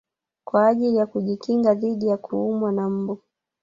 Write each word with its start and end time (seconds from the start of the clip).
Kwa 0.43 0.67
ajili 0.67 0.97
ya 0.97 1.05
kujikinga 1.05 1.73
dhidi 1.73 2.07
ya 2.07 2.17
kuumwa 2.17 2.71
na 2.71 2.89
mbu 2.89 3.21